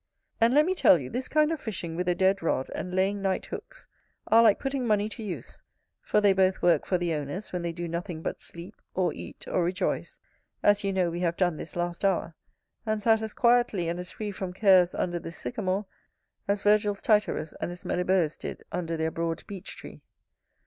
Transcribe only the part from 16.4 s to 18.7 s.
as Virgil's Tityrus and his Meliboeus did